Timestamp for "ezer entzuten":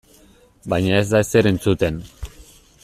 1.27-2.03